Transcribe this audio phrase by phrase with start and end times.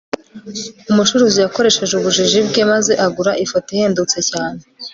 [0.91, 4.59] umucuruzi yakoresheje ubujiji bwe maze agura ifoto ihendutse cyane